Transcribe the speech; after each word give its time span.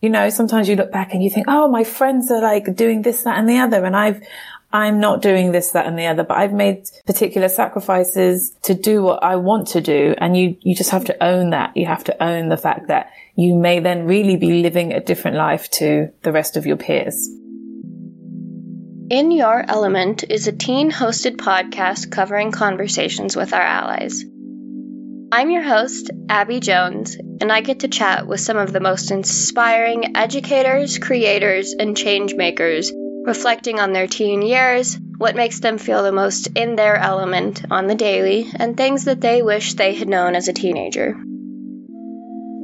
You 0.00 0.10
know, 0.10 0.28
sometimes 0.28 0.68
you 0.68 0.76
look 0.76 0.92
back 0.92 1.14
and 1.14 1.22
you 1.22 1.30
think, 1.30 1.46
oh, 1.48 1.68
my 1.68 1.84
friends 1.84 2.30
are 2.30 2.42
like 2.42 2.74
doing 2.76 3.02
this, 3.02 3.22
that 3.22 3.38
and 3.38 3.48
the 3.48 3.58
other. 3.58 3.84
And 3.84 3.96
I've, 3.96 4.20
I'm 4.72 5.00
not 5.00 5.22
doing 5.22 5.52
this, 5.52 5.70
that 5.70 5.86
and 5.86 5.98
the 5.98 6.06
other, 6.06 6.22
but 6.22 6.36
I've 6.36 6.52
made 6.52 6.84
particular 7.06 7.48
sacrifices 7.48 8.50
to 8.62 8.74
do 8.74 9.02
what 9.02 9.22
I 9.22 9.36
want 9.36 9.68
to 9.68 9.80
do. 9.80 10.14
And 10.18 10.36
you, 10.36 10.56
you 10.60 10.74
just 10.74 10.90
have 10.90 11.06
to 11.06 11.24
own 11.24 11.50
that. 11.50 11.76
You 11.76 11.86
have 11.86 12.04
to 12.04 12.22
own 12.22 12.48
the 12.48 12.58
fact 12.58 12.88
that 12.88 13.10
you 13.36 13.54
may 13.54 13.80
then 13.80 14.06
really 14.06 14.36
be 14.36 14.62
living 14.62 14.92
a 14.92 15.00
different 15.00 15.36
life 15.38 15.70
to 15.72 16.12
the 16.22 16.32
rest 16.32 16.56
of 16.56 16.66
your 16.66 16.76
peers. 16.76 17.28
In 19.08 19.30
Your 19.30 19.64
Element 19.66 20.24
is 20.28 20.48
a 20.48 20.52
teen 20.52 20.90
hosted 20.90 21.36
podcast 21.36 22.10
covering 22.10 22.50
conversations 22.50 23.36
with 23.36 23.52
our 23.54 23.62
allies. 23.62 24.24
I'm 25.32 25.50
your 25.50 25.62
host, 25.62 26.10
Abby 26.28 26.60
Jones, 26.60 27.16
and 27.16 27.50
I 27.50 27.60
get 27.60 27.80
to 27.80 27.88
chat 27.88 28.28
with 28.28 28.40
some 28.40 28.56
of 28.56 28.72
the 28.72 28.78
most 28.78 29.10
inspiring 29.10 30.16
educators, 30.16 30.98
creators, 30.98 31.74
and 31.76 31.96
change 31.96 32.36
makers, 32.36 32.92
reflecting 33.24 33.80
on 33.80 33.92
their 33.92 34.06
teen 34.06 34.40
years, 34.40 34.96
what 35.18 35.34
makes 35.34 35.58
them 35.58 35.78
feel 35.78 36.04
the 36.04 36.12
most 36.12 36.46
in 36.54 36.76
their 36.76 36.96
element 36.96 37.64
on 37.72 37.88
the 37.88 37.96
daily, 37.96 38.46
and 38.54 38.76
things 38.76 39.06
that 39.06 39.20
they 39.20 39.42
wish 39.42 39.74
they 39.74 39.94
had 39.94 40.08
known 40.08 40.36
as 40.36 40.46
a 40.46 40.52
teenager. 40.52 41.16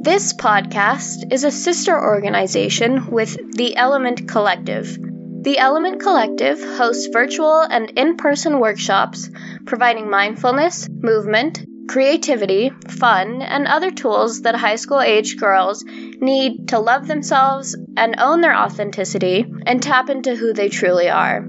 This 0.01 0.31
podcast 0.33 1.33
is 1.33 1.43
a 1.43 1.51
sister 1.51 2.01
organization 2.01 3.07
with 3.07 3.37
The 3.57 3.75
Element 3.75 4.29
Collective 4.29 4.97
the 5.43 5.57
Element 5.57 5.99
Collective 5.99 6.57
hosts 6.77 7.09
virtual 7.11 7.59
and 7.59 7.89
in 7.97 8.15
person 8.15 8.61
workshops 8.61 9.29
providing 9.65 10.09
mindfulness, 10.09 10.87
movement, 10.87 11.65
creativity, 11.87 12.71
fun, 12.89 13.41
and 13.41 13.67
other 13.67 13.91
tools 13.91 14.41
that 14.41 14.55
high 14.55 14.75
school 14.75 15.01
age 15.01 15.37
girls 15.37 15.83
need 15.87 16.69
to 16.69 16.79
love 16.79 17.07
themselves 17.07 17.75
and 17.97 18.15
own 18.19 18.41
their 18.41 18.55
authenticity 18.55 19.45
and 19.65 19.81
tap 19.81 20.09
into 20.09 20.35
who 20.35 20.53
they 20.53 20.69
truly 20.69 21.09
are. 21.09 21.45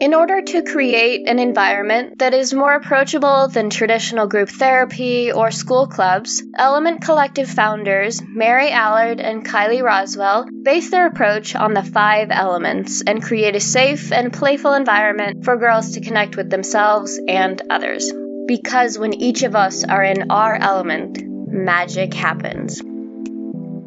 In 0.00 0.14
order 0.14 0.42
to 0.42 0.62
create 0.62 1.28
an 1.28 1.38
environment 1.38 2.18
that 2.18 2.34
is 2.34 2.52
more 2.52 2.74
approachable 2.74 3.46
than 3.46 3.70
traditional 3.70 4.26
group 4.26 4.48
therapy 4.48 5.30
or 5.30 5.52
school 5.52 5.86
clubs, 5.86 6.42
Element 6.58 7.02
Collective 7.02 7.48
founders 7.48 8.20
Mary 8.26 8.72
Allard 8.72 9.20
and 9.20 9.46
Kylie 9.46 9.80
Roswell 9.80 10.46
base 10.64 10.90
their 10.90 11.06
approach 11.06 11.54
on 11.54 11.72
the 11.72 11.84
five 11.84 12.30
elements 12.32 13.02
and 13.06 13.22
create 13.22 13.54
a 13.54 13.60
safe 13.60 14.10
and 14.10 14.32
playful 14.32 14.72
environment 14.72 15.44
for 15.44 15.56
girls 15.56 15.92
to 15.92 16.00
connect 16.00 16.36
with 16.36 16.50
themselves 16.50 17.20
and 17.28 17.62
others. 17.70 18.12
Because 18.46 18.98
when 18.98 19.14
each 19.14 19.42
of 19.42 19.54
us 19.54 19.84
are 19.84 20.02
in 20.02 20.30
our 20.30 20.54
element, 20.54 21.22
magic 21.24 22.14
happens. 22.14 22.82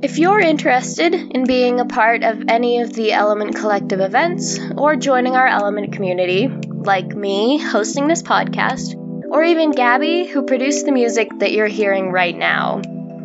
If 0.01 0.19
you're 0.19 0.39
interested 0.39 1.13
in 1.13 1.45
being 1.45 1.79
a 1.79 1.85
part 1.85 2.23
of 2.23 2.43
any 2.47 2.81
of 2.81 2.93
the 2.93 3.11
Element 3.11 3.55
Collective 3.55 3.99
events 3.99 4.59
or 4.77 4.95
joining 4.95 5.35
our 5.35 5.47
Element 5.47 5.93
community, 5.93 6.47
like 6.47 7.07
me 7.07 7.57
hosting 7.57 8.07
this 8.07 8.21
podcast, 8.21 8.95
or 9.29 9.43
even 9.43 9.71
Gabby, 9.71 10.25
who 10.25 10.43
produced 10.43 10.85
the 10.85 10.91
music 10.91 11.29
that 11.39 11.51
you're 11.51 11.67
hearing 11.67 12.11
right 12.11 12.37
now, 12.37 12.81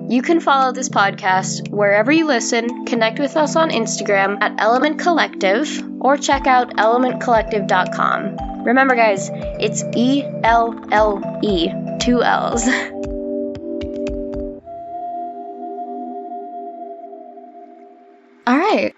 you 0.09 0.23
can 0.23 0.41
follow 0.41 0.73
this 0.73 0.89
podcast 0.89 1.69
wherever 1.71 2.11
you 2.11 2.27
listen, 2.27 2.85
connect 2.87 3.21
with 3.21 3.37
us 3.37 3.55
on 3.55 3.71
Instagram 3.71 4.39
at 4.41 4.59
Element 4.59 4.99
Collective, 4.99 5.69
or 6.01 6.17
check 6.17 6.47
out 6.47 6.77
elementcollective.com. 6.77 8.50
Remember, 8.65 8.95
guys, 8.95 9.31
it's 9.33 9.85
E 9.97 10.23
L 10.45 10.79
L 10.93 11.41
E, 11.43 11.71
two 11.99 12.23
L's. 12.23 12.67
All 18.47 18.59
right. 18.59 18.95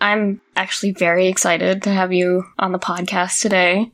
I'm 0.00 0.40
actually 0.54 0.92
very 0.92 1.28
excited 1.28 1.84
to 1.84 1.90
have 1.90 2.12
you 2.12 2.44
on 2.58 2.72
the 2.72 2.78
podcast 2.78 3.40
today. 3.40 3.90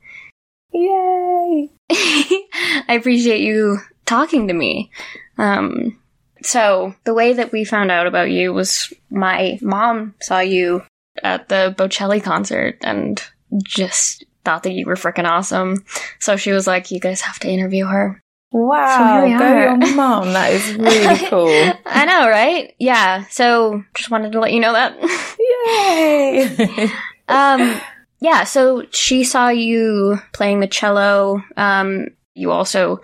Yay! 0.72 1.70
I 1.90 2.96
appreciate 2.98 3.42
you 3.42 3.78
talking 4.06 4.48
to 4.48 4.54
me. 4.54 4.90
Um, 5.38 6.00
so, 6.42 6.94
the 7.04 7.14
way 7.14 7.34
that 7.34 7.52
we 7.52 7.64
found 7.64 7.92
out 7.92 8.08
about 8.08 8.30
you 8.30 8.52
was 8.52 8.92
my 9.10 9.58
mom 9.62 10.14
saw 10.20 10.40
you 10.40 10.82
at 11.22 11.48
the 11.48 11.74
Bocelli 11.78 12.22
concert 12.22 12.78
and 12.80 13.22
just 13.62 14.24
thought 14.44 14.64
that 14.64 14.72
you 14.72 14.86
were 14.86 14.94
freaking 14.94 15.28
awesome. 15.28 15.84
So 16.20 16.36
she 16.36 16.52
was 16.52 16.66
like, 16.66 16.90
You 16.90 17.00
guys 17.00 17.20
have 17.20 17.38
to 17.40 17.48
interview 17.48 17.86
her. 17.86 18.22
Wow, 18.52 19.26
so 19.26 19.38
go 19.38 19.56
your 19.56 19.94
mom. 19.96 20.34
That 20.34 20.52
is 20.52 20.74
really 20.76 21.26
cool. 21.28 21.48
I 21.86 22.04
know, 22.04 22.28
right? 22.28 22.74
Yeah. 22.78 23.24
So 23.30 23.82
just 23.94 24.10
wanted 24.10 24.32
to 24.32 24.40
let 24.40 24.52
you 24.52 24.60
know 24.60 24.74
that. 24.74 24.94
Yay! 25.38 26.90
um, 27.28 27.80
yeah. 28.20 28.44
So 28.44 28.84
she 28.90 29.24
saw 29.24 29.48
you 29.48 30.18
playing 30.34 30.60
the 30.60 30.66
cello. 30.66 31.42
Um, 31.56 32.08
you 32.34 32.50
also 32.50 33.00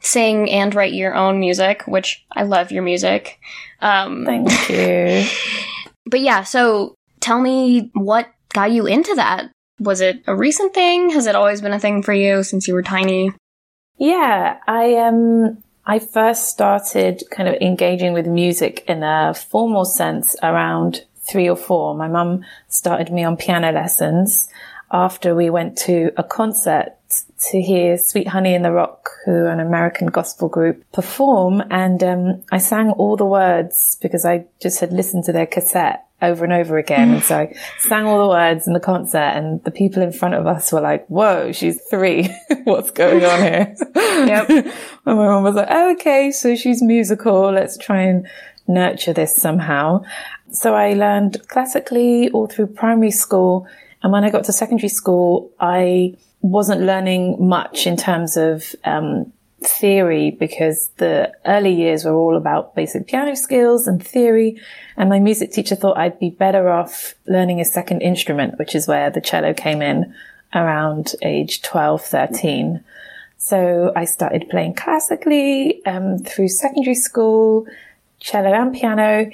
sing 0.00 0.48
and 0.50 0.72
write 0.72 0.92
your 0.92 1.14
own 1.14 1.40
music, 1.40 1.82
which 1.86 2.24
I 2.32 2.44
love 2.44 2.70
your 2.70 2.84
music. 2.84 3.40
Um, 3.80 4.24
Thank 4.24 4.68
you. 4.68 5.26
But 6.04 6.20
yeah. 6.20 6.42
So 6.42 6.96
tell 7.20 7.40
me 7.40 7.90
what 7.94 8.28
got 8.52 8.72
you 8.72 8.86
into 8.86 9.14
that. 9.14 9.50
Was 9.78 10.00
it 10.00 10.22
a 10.26 10.34
recent 10.34 10.74
thing? 10.74 11.10
Has 11.10 11.26
it 11.26 11.34
always 11.34 11.60
been 11.60 11.72
a 11.72 11.80
thing 11.80 12.02
for 12.02 12.12
you 12.12 12.42
since 12.42 12.68
you 12.68 12.74
were 12.74 12.82
tiny? 12.82 13.32
Yeah, 13.98 14.58
I 14.66 14.96
um 14.96 15.62
I 15.84 15.98
first 15.98 16.48
started 16.48 17.22
kind 17.30 17.48
of 17.48 17.56
engaging 17.60 18.12
with 18.12 18.26
music 18.26 18.84
in 18.86 19.02
a 19.02 19.34
formal 19.34 19.84
sense 19.84 20.36
around 20.42 21.04
three 21.22 21.48
or 21.48 21.56
four. 21.56 21.94
My 21.94 22.08
mum 22.08 22.44
started 22.68 23.12
me 23.12 23.24
on 23.24 23.36
piano 23.36 23.72
lessons 23.72 24.48
after 24.92 25.34
we 25.34 25.50
went 25.50 25.76
to 25.78 26.12
a 26.16 26.22
concert 26.22 26.96
to 27.50 27.60
hear 27.60 27.96
Sweet 27.96 28.28
Honey 28.28 28.54
in 28.54 28.62
the 28.62 28.72
Rock, 28.72 29.10
who 29.24 29.46
an 29.46 29.58
American 29.58 30.08
gospel 30.08 30.48
group, 30.48 30.84
perform. 30.92 31.62
And 31.70 32.02
um, 32.04 32.42
I 32.52 32.58
sang 32.58 32.90
all 32.90 33.16
the 33.16 33.24
words 33.24 33.98
because 34.00 34.24
I 34.24 34.46
just 34.60 34.80
had 34.80 34.92
listened 34.92 35.24
to 35.24 35.32
their 35.32 35.46
cassette 35.46 36.06
over 36.22 36.44
and 36.44 36.52
over 36.52 36.78
again. 36.78 37.14
and 37.14 37.22
so 37.22 37.40
I 37.40 37.56
sang 37.78 38.06
all 38.06 38.22
the 38.22 38.28
words 38.28 38.66
in 38.66 38.72
the 38.72 38.80
concert 38.80 39.18
and 39.18 39.62
the 39.64 39.70
people 39.70 40.02
in 40.02 40.12
front 40.12 40.34
of 40.34 40.46
us 40.46 40.72
were 40.72 40.80
like, 40.80 41.06
whoa, 41.08 41.52
she's 41.52 41.82
three. 41.90 42.34
What's 42.64 42.92
going 42.92 43.24
on 43.24 43.40
here? 43.40 43.74
Yep. 43.96 44.48
and 44.50 44.72
my 45.04 45.14
mom 45.14 45.42
was 45.42 45.56
like, 45.56 45.68
oh, 45.68 45.92
okay, 45.92 46.30
so 46.30 46.54
she's 46.54 46.80
musical. 46.80 47.52
Let's 47.52 47.76
try 47.76 48.02
and 48.02 48.26
nurture 48.68 49.12
this 49.12 49.34
somehow. 49.34 50.04
So 50.52 50.74
I 50.74 50.94
learned 50.94 51.48
classically 51.48 52.30
all 52.30 52.46
through 52.46 52.68
primary 52.68 53.10
school. 53.10 53.66
And 54.02 54.12
when 54.12 54.24
I 54.24 54.30
got 54.30 54.44
to 54.44 54.52
secondary 54.52 54.88
school, 54.88 55.50
I 55.60 56.14
wasn't 56.40 56.82
learning 56.82 57.36
much 57.46 57.86
in 57.86 57.96
terms 57.96 58.36
of, 58.36 58.74
um, 58.84 59.32
theory 59.66 60.30
because 60.30 60.88
the 60.96 61.32
early 61.46 61.72
years 61.74 62.04
were 62.04 62.14
all 62.14 62.36
about 62.36 62.74
basic 62.74 63.06
piano 63.06 63.34
skills 63.36 63.86
and 63.86 64.04
theory. 64.04 64.60
And 64.96 65.08
my 65.08 65.18
music 65.18 65.52
teacher 65.52 65.74
thought 65.74 65.98
I'd 65.98 66.18
be 66.18 66.30
better 66.30 66.68
off 66.70 67.14
learning 67.26 67.60
a 67.60 67.64
second 67.64 68.02
instrument, 68.02 68.58
which 68.58 68.74
is 68.74 68.86
where 68.86 69.10
the 69.10 69.20
cello 69.20 69.54
came 69.54 69.82
in 69.82 70.14
around 70.54 71.14
age 71.22 71.62
12, 71.62 72.02
13. 72.02 72.84
So 73.38 73.92
I 73.96 74.04
started 74.04 74.48
playing 74.48 74.74
classically 74.74 75.84
um, 75.84 76.18
through 76.18 76.48
secondary 76.48 76.94
school, 76.94 77.66
cello 78.20 78.52
and 78.52 78.74
piano. 78.74 79.30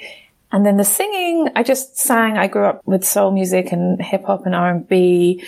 And 0.51 0.65
then 0.65 0.77
the 0.77 0.83
singing, 0.83 1.49
I 1.55 1.61
just 1.61 1.97
sang. 1.97 2.37
I 2.37 2.47
grew 2.47 2.65
up 2.65 2.81
with 2.85 3.05
soul 3.05 3.31
music 3.31 3.71
and 3.71 4.01
hip 4.01 4.23
hop 4.25 4.45
and 4.45 4.55
R&B 4.55 5.43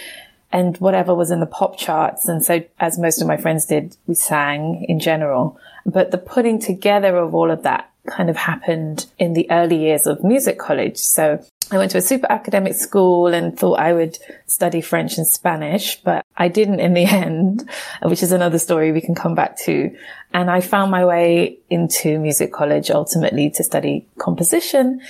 and 0.52 0.78
whatever 0.78 1.16
was 1.16 1.32
in 1.32 1.40
the 1.40 1.46
pop 1.46 1.78
charts. 1.78 2.28
And 2.28 2.44
so, 2.44 2.64
as 2.80 2.98
most 2.98 3.22
of 3.22 3.28
my 3.28 3.38
friends 3.38 3.66
did, 3.66 3.98
we 4.08 4.16
sang 4.16 4.86
in 4.88 5.00
general. 5.00 5.60
But 5.86 6.12
the 6.12 6.18
putting 6.18 6.60
together 6.60 7.18
of 7.18 7.34
all 7.34 7.52
of 7.52 7.64
that 7.64 7.92
kind 8.08 8.30
of 8.30 8.36
happened 8.36 9.06
in 9.20 9.34
the 9.34 9.50
early 9.52 9.78
years 9.78 10.08
of 10.08 10.24
music 10.24 10.58
college. 10.58 10.98
So 10.98 11.44
I 11.72 11.78
went 11.78 11.92
to 11.92 11.98
a 11.98 12.02
super 12.02 12.30
academic 12.30 12.74
school 12.74 13.28
and 13.28 13.58
thought 13.58 13.80
I 13.80 13.94
would 13.94 14.18
study 14.48 14.82
French 14.82 15.18
and 15.18 15.28
Spanish, 15.28 16.02
but 16.02 16.26
I 16.36 16.48
didn't 16.48 16.80
in 16.80 16.94
the 16.94 17.06
end, 17.06 17.70
which 18.02 18.24
is 18.24 18.32
another 18.32 18.60
story 18.60 18.92
we 18.92 19.02
can 19.02 19.16
come 19.16 19.36
back 19.36 19.58
to. 19.60 19.96
And 20.34 20.50
I 20.50 20.62
found 20.62 20.92
my 20.92 21.06
way 21.06 21.60
into 21.70 22.20
music 22.20 22.52
college 22.52 22.90
ultimately 22.90 23.50
to 23.52 23.64
study 23.64 24.08
composition. 24.18 25.02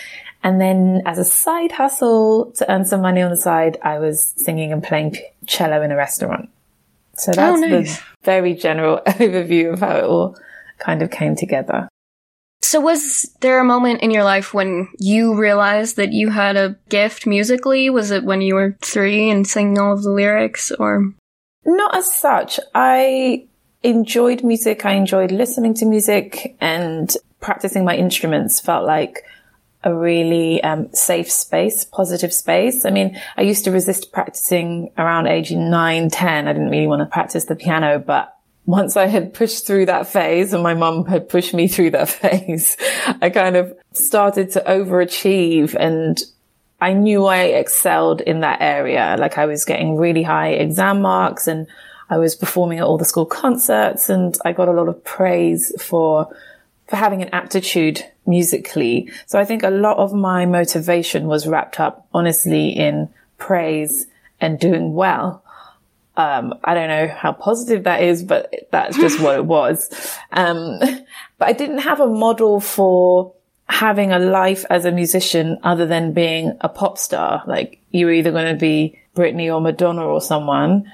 And 0.44 0.60
then 0.60 1.04
as 1.06 1.20
a 1.20 1.26
side 1.26 1.72
hustle 1.72 2.52
to 2.54 2.72
earn 2.72 2.86
some 2.86 3.02
money 3.02 3.22
on 3.22 3.30
the 3.30 3.38
side, 3.38 3.78
I 3.84 4.00
was 4.00 4.34
singing 4.38 4.72
and 4.72 4.84
playing 4.84 5.18
cello 5.46 5.82
in 5.82 5.92
a 5.92 5.96
restaurant. 5.96 6.50
So 7.14 7.32
oh, 7.32 7.36
that's 7.36 7.62
oh, 7.62 7.68
nice. 7.68 7.98
the 7.98 8.04
very 8.24 8.54
general 8.56 9.02
overview 9.08 9.74
of 9.74 9.80
how 9.80 9.98
it 9.98 10.04
all 10.04 10.38
kind 10.80 11.02
of 11.02 11.12
came 11.12 11.36
together. 11.36 11.88
So 12.64 12.80
was 12.80 13.30
there 13.42 13.60
a 13.60 13.66
moment 13.66 14.02
in 14.02 14.12
your 14.12 14.24
life 14.24 14.54
when 14.54 14.88
you 14.98 15.36
realized 15.36 15.98
that 15.98 16.14
you 16.14 16.30
had 16.30 16.56
a 16.56 16.78
gift 16.90 17.28
musically? 17.28 17.90
Was 17.90 18.12
it 18.12 18.24
when 18.24 18.42
you 18.42 18.56
were 18.56 18.78
three 18.82 19.30
and 19.30 19.46
singing 19.46 19.78
all 19.78 19.94
of 19.94 20.04
the 20.04 20.12
lyrics 20.12 20.72
or? 20.72 21.12
Not 21.66 21.96
as 21.96 22.12
such. 22.12 22.60
I 22.74 23.48
enjoyed 23.84 24.44
music. 24.44 24.86
I 24.86 24.94
enjoyed 24.94 25.32
listening 25.32 25.74
to 25.76 25.86
music 25.86 26.56
and 26.62 27.14
practicing 27.40 27.84
my 27.84 27.96
instruments 27.96 28.60
felt 28.60 28.86
like 28.86 29.24
a 29.84 29.94
really 29.94 30.64
um, 30.64 30.94
safe 30.94 31.32
space, 31.32 31.86
positive 31.86 32.34
space. 32.34 32.86
I 32.86 32.92
mean, 32.92 33.20
I 33.36 33.42
used 33.42 33.64
to 33.66 33.72
resist 33.72 34.12
practicing 34.12 34.92
around 34.98 35.28
age 35.28 35.52
nine, 35.52 36.10
10. 36.10 36.48
I 36.48 36.54
didn't 36.54 36.70
really 36.70 36.88
want 36.88 37.02
to 37.02 37.08
practice 37.08 37.46
the 37.46 37.56
piano, 37.56 37.98
but 38.00 38.36
once 38.66 38.96
I 38.96 39.08
had 39.08 39.34
pushed 39.34 39.66
through 39.66 39.88
that 39.88 40.08
phase 40.08 40.54
and 40.54 40.62
my 40.62 40.76
mum 40.76 41.06
had 41.06 41.30
pushed 41.30 41.54
me 41.54 41.68
through 41.68 41.92
that 41.92 42.10
phase, 42.10 42.78
I 43.22 43.30
kind 43.30 43.56
of 43.56 43.76
started 43.94 44.52
to 44.52 44.62
overachieve 44.62 45.76
and 45.76 46.22
I 46.80 46.94
knew 46.94 47.26
I 47.26 47.44
excelled 47.44 48.22
in 48.22 48.42
that 48.42 48.62
area. 48.62 49.16
Like 49.20 49.38
I 49.38 49.46
was 49.46 49.66
getting 49.66 49.98
really 49.98 50.24
high 50.24 50.50
exam 50.50 51.02
marks 51.02 51.48
and 51.48 51.68
I 52.10 52.18
was 52.18 52.36
performing 52.36 52.80
at 52.80 52.86
all 52.86 52.98
the 52.98 53.06
school 53.06 53.26
concerts 53.26 54.10
and 54.10 54.38
I 54.44 54.52
got 54.52 54.68
a 54.68 54.74
lot 54.74 54.90
of 54.90 55.04
praise 55.04 55.72
for, 55.82 56.36
for 56.88 56.96
having 56.96 57.22
an 57.22 57.30
aptitude 57.34 58.04
musically. 58.32 59.12
So 59.28 59.38
I 59.38 59.46
think 59.46 59.62
a 59.62 59.70
lot 59.70 59.98
of 59.98 60.14
my 60.14 60.46
motivation 60.46 61.28
was 61.28 61.46
wrapped 61.46 61.80
up 61.80 62.08
honestly 62.14 62.70
in 62.70 63.10
praise 63.38 64.08
and 64.40 64.60
doing 64.60 64.94
well. 64.94 65.44
Um, 66.18 66.54
I 66.64 66.74
don't 66.74 66.90
know 66.90 67.08
how 67.08 67.34
positive 67.34 67.84
that 67.84 68.02
is, 68.02 68.24
but 68.24 68.54
that's 68.72 68.98
just 68.98 69.20
what 69.20 69.36
it 69.36 69.46
was. 69.58 69.90
Um, 70.32 70.80
but 71.38 71.48
I 71.48 71.54
didn't 71.54 71.80
have 71.80 72.00
a 72.00 72.08
model 72.08 72.60
for 72.60 73.34
having 73.68 74.12
a 74.12 74.20
life 74.20 74.66
as 74.70 74.86
a 74.86 74.92
musician 74.92 75.58
other 75.64 75.86
than 75.86 76.14
being 76.14 76.58
a 76.62 76.70
pop 76.70 76.98
star. 76.98 77.44
Like 77.46 77.80
you 77.92 78.06
were 78.06 78.12
either 78.12 78.32
going 78.32 78.54
to 78.54 78.60
be 78.60 79.00
Britney 79.16 79.54
or 79.54 79.62
Madonna 79.62 80.06
or 80.06 80.22
someone, 80.22 80.92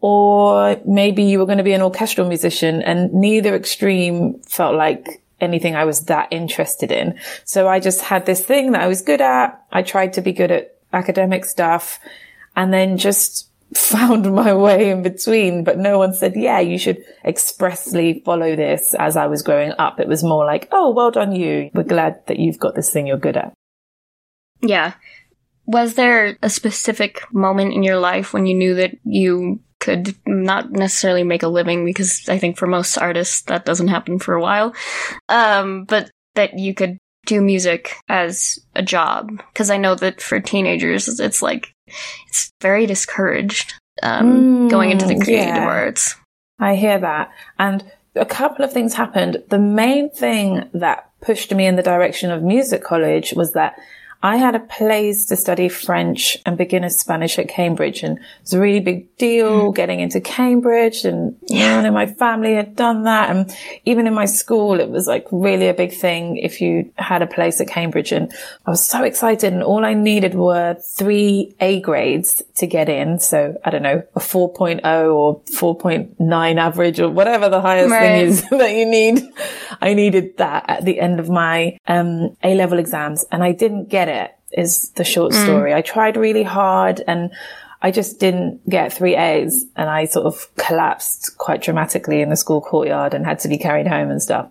or 0.00 0.80
maybe 0.86 1.22
you 1.22 1.38
were 1.38 1.46
going 1.46 1.58
to 1.58 1.64
be 1.64 1.72
an 1.72 1.82
orchestral 1.82 2.28
musician 2.28 2.82
and 2.82 3.12
neither 3.12 3.54
extreme 3.54 4.40
felt 4.40 4.74
like 4.74 5.22
anything 5.40 5.76
I 5.76 5.84
was 5.84 6.06
that 6.06 6.28
interested 6.30 6.90
in. 6.90 7.18
So 7.44 7.68
I 7.68 7.80
just 7.80 8.00
had 8.00 8.26
this 8.26 8.44
thing 8.44 8.72
that 8.72 8.82
I 8.82 8.86
was 8.86 9.02
good 9.02 9.20
at. 9.20 9.62
I 9.70 9.82
tried 9.82 10.14
to 10.14 10.20
be 10.20 10.32
good 10.32 10.50
at 10.50 10.76
academic 10.92 11.44
stuff 11.44 11.98
and 12.54 12.72
then 12.72 12.96
just 12.96 13.50
found 13.74 14.32
my 14.34 14.54
way 14.54 14.90
in 14.90 15.02
between, 15.02 15.64
but 15.64 15.78
no 15.78 15.98
one 15.98 16.14
said, 16.14 16.34
yeah, 16.36 16.60
you 16.60 16.78
should 16.78 17.04
expressly 17.24 18.22
follow 18.24 18.56
this 18.56 18.94
as 18.94 19.16
I 19.16 19.26
was 19.26 19.42
growing 19.42 19.72
up. 19.78 20.00
It 20.00 20.08
was 20.08 20.22
more 20.22 20.44
like, 20.44 20.68
oh, 20.72 20.92
well 20.92 21.10
done 21.10 21.34
you. 21.34 21.70
We're 21.74 21.82
glad 21.82 22.26
that 22.26 22.38
you've 22.38 22.58
got 22.58 22.74
this 22.74 22.92
thing 22.92 23.06
you're 23.06 23.18
good 23.18 23.36
at. 23.36 23.52
Yeah. 24.62 24.94
Was 25.66 25.94
there 25.94 26.38
a 26.42 26.48
specific 26.48 27.22
moment 27.32 27.74
in 27.74 27.82
your 27.82 27.98
life 27.98 28.32
when 28.32 28.46
you 28.46 28.54
knew 28.54 28.76
that 28.76 28.96
you 29.04 29.60
could 29.86 30.16
not 30.26 30.72
necessarily 30.72 31.22
make 31.22 31.44
a 31.44 31.48
living 31.48 31.84
because 31.84 32.28
I 32.28 32.38
think 32.38 32.58
for 32.58 32.66
most 32.66 32.98
artists 32.98 33.42
that 33.42 33.64
doesn't 33.64 33.88
happen 33.88 34.18
for 34.18 34.34
a 34.34 34.42
while. 34.42 34.74
Um, 35.28 35.84
but 35.84 36.10
that 36.34 36.58
you 36.58 36.74
could 36.74 36.98
do 37.24 37.40
music 37.40 37.94
as 38.08 38.58
a 38.74 38.82
job 38.82 39.30
because 39.52 39.70
I 39.70 39.76
know 39.76 39.94
that 39.94 40.20
for 40.20 40.40
teenagers 40.40 41.20
it's 41.20 41.42
like 41.42 41.72
it's 42.28 42.50
very 42.60 42.86
discouraged 42.86 43.74
um, 44.02 44.66
mm, 44.66 44.70
going 44.70 44.90
into 44.90 45.06
the 45.06 45.18
creative 45.18 45.54
yeah. 45.54 45.66
arts. 45.66 46.16
I 46.58 46.74
hear 46.74 46.98
that, 46.98 47.30
and 47.58 47.84
a 48.14 48.26
couple 48.26 48.64
of 48.64 48.72
things 48.72 48.94
happened. 48.94 49.42
The 49.50 49.58
main 49.58 50.10
thing 50.10 50.68
that 50.72 51.10
pushed 51.20 51.54
me 51.54 51.66
in 51.66 51.76
the 51.76 51.82
direction 51.82 52.30
of 52.30 52.42
music 52.42 52.82
college 52.82 53.34
was 53.34 53.52
that 53.52 53.76
I 54.26 54.38
had 54.38 54.56
a 54.56 54.60
place 54.60 55.26
to 55.26 55.36
study 55.36 55.68
French 55.68 56.36
and 56.44 56.58
beginner 56.58 56.88
Spanish 56.88 57.38
at 57.38 57.48
Cambridge 57.48 58.02
and 58.02 58.18
it 58.18 58.24
was 58.42 58.54
a 58.54 58.60
really 58.60 58.80
big 58.80 59.16
deal 59.18 59.70
mm. 59.70 59.74
getting 59.74 60.00
into 60.00 60.20
Cambridge 60.20 61.04
and 61.04 61.36
yeah. 61.46 61.76
you 61.76 61.82
know, 61.84 61.92
my 61.92 62.06
family 62.06 62.54
had 62.54 62.74
done 62.74 63.04
that. 63.04 63.30
And 63.30 63.56
even 63.84 64.08
in 64.08 64.14
my 64.14 64.24
school, 64.24 64.80
it 64.80 64.90
was 64.90 65.06
like 65.06 65.28
really 65.30 65.68
a 65.68 65.74
big 65.74 65.92
thing 65.92 66.38
if 66.38 66.60
you 66.60 66.92
had 66.96 67.22
a 67.22 67.28
place 67.28 67.60
at 67.60 67.68
Cambridge 67.68 68.10
and 68.10 68.32
I 68.66 68.70
was 68.70 68.84
so 68.84 69.04
excited 69.04 69.52
and 69.52 69.62
all 69.62 69.84
I 69.84 69.94
needed 69.94 70.34
were 70.34 70.74
three 70.74 71.54
A 71.60 71.80
grades 71.80 72.42
to 72.56 72.66
get 72.66 72.88
in. 72.88 73.20
So 73.20 73.54
I 73.64 73.70
don't 73.70 73.84
know, 73.84 74.02
a 74.16 74.18
4.0 74.18 75.14
or 75.14 75.40
4.9 75.42 76.56
average 76.56 76.98
or 76.98 77.10
whatever 77.10 77.48
the 77.48 77.60
highest 77.60 77.92
right. 77.92 78.00
thing 78.00 78.26
is 78.26 78.42
that 78.50 78.74
you 78.74 78.86
need. 78.86 79.22
I 79.80 79.94
needed 79.94 80.38
that 80.38 80.64
at 80.66 80.84
the 80.84 80.98
end 80.98 81.20
of 81.20 81.28
my 81.28 81.78
um, 81.86 82.36
A 82.42 82.56
level 82.56 82.80
exams 82.80 83.24
and 83.30 83.44
I 83.44 83.52
didn't 83.52 83.88
get 83.88 84.08
it 84.08 84.15
is 84.52 84.90
the 84.90 85.04
short 85.04 85.32
mm. 85.32 85.44
story. 85.44 85.74
I 85.74 85.82
tried 85.82 86.16
really 86.16 86.42
hard 86.42 87.02
and 87.06 87.30
I 87.82 87.90
just 87.90 88.18
didn't 88.18 88.68
get 88.68 88.92
three 88.92 89.16
A's 89.16 89.66
and 89.76 89.88
I 89.88 90.06
sort 90.06 90.26
of 90.26 90.48
collapsed 90.56 91.36
quite 91.36 91.62
dramatically 91.62 92.20
in 92.20 92.30
the 92.30 92.36
school 92.36 92.60
courtyard 92.60 93.14
and 93.14 93.24
had 93.24 93.38
to 93.40 93.48
be 93.48 93.58
carried 93.58 93.86
home 93.86 94.10
and 94.10 94.22
stuff. 94.22 94.50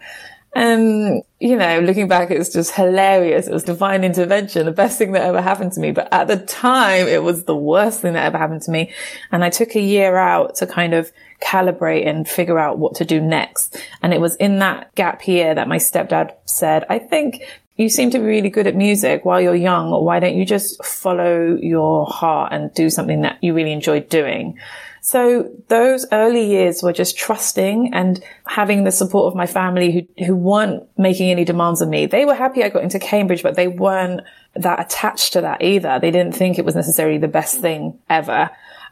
And, 0.55 1.21
you 1.37 1.57
know, 1.57 1.81
looking 1.81 2.07
back, 2.07 2.31
it's 2.31 2.53
just 2.53 2.71
hilarious. 2.75 3.47
It 3.47 3.53
was 3.53 3.65
divine 3.65 4.05
intervention, 4.05 4.65
the 4.65 4.71
best 4.71 4.97
thing 4.97 5.11
that 5.11 5.23
ever 5.23 5.41
happened 5.41 5.73
to 5.73 5.81
me. 5.81 5.91
But 5.91 6.07
at 6.13 6.29
the 6.29 6.37
time, 6.37 7.09
it 7.09 7.21
was 7.21 7.43
the 7.43 7.55
worst 7.55 7.99
thing 7.99 8.13
that 8.13 8.23
ever 8.23 8.37
happened 8.37 8.61
to 8.61 8.71
me. 8.71 8.93
And 9.33 9.43
I 9.43 9.49
took 9.49 9.75
a 9.75 9.81
year 9.81 10.15
out 10.15 10.55
to 10.55 10.65
kind 10.65 10.93
of 10.93 11.11
calibrate 11.43 12.07
and 12.07 12.25
figure 12.25 12.57
out 12.57 12.77
what 12.77 12.95
to 12.95 13.05
do 13.05 13.19
next. 13.19 13.77
And 14.01 14.13
it 14.13 14.21
was 14.21 14.37
in 14.37 14.59
that 14.59 14.95
gap 14.95 15.27
year 15.27 15.53
that 15.53 15.67
my 15.67 15.75
stepdad 15.75 16.33
said, 16.45 16.85
I 16.89 16.99
think 16.99 17.43
you 17.75 17.89
seem 17.89 18.09
to 18.11 18.19
be 18.19 18.25
really 18.25 18.49
good 18.49 18.67
at 18.67 18.75
music 18.75 19.25
while 19.25 19.41
you're 19.41 19.55
young. 19.55 19.91
Why 19.91 20.19
don't 20.19 20.35
you 20.35 20.45
just 20.45 20.83
follow 20.83 21.57
your 21.61 22.05
heart 22.05 22.53
and 22.53 22.73
do 22.73 22.89
something 22.89 23.21
that 23.21 23.37
you 23.43 23.53
really 23.53 23.73
enjoy 23.73 23.99
doing? 24.01 24.57
So 25.01 25.51
those 25.67 26.07
early 26.11 26.49
years 26.49 26.81
were 26.81 26.93
just 26.93 27.15
trusting 27.15 27.93
and 27.93 28.23
having 28.47 28.85
the 28.85 28.91
support 28.91 29.27
of 29.27 29.35
my 29.35 29.45
family 29.45 29.91
who, 30.17 30.25
who 30.25 30.35
weren't 30.35 30.83
making 30.97 31.29
any 31.29 31.45
demands 31.45 31.81
on 31.81 31.91
me. 31.91 32.07
They 32.07 32.25
were 32.25 32.33
happy 32.33 32.63
I 32.63 32.69
got 32.69 32.81
into 32.81 32.97
Cambridge, 32.97 33.43
but 33.43 33.55
they 33.55 33.67
weren't 33.67 34.21
that 34.55 34.79
attached 34.79 35.33
to 35.33 35.41
that 35.41 35.61
either. 35.61 35.99
They 35.99 36.09
didn't 36.09 36.33
think 36.33 36.57
it 36.57 36.65
was 36.65 36.75
necessarily 36.75 37.19
the 37.19 37.27
best 37.27 37.59
thing 37.59 37.99
ever. 38.09 38.49